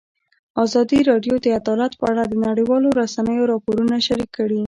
ازادي 0.63 0.99
راډیو 1.09 1.35
د 1.41 1.45
عدالت 1.59 1.91
په 1.99 2.05
اړه 2.11 2.23
د 2.27 2.33
نړیوالو 2.47 2.89
رسنیو 3.01 3.49
راپورونه 3.51 3.95
شریک 4.07 4.29
کړي. 4.37 4.59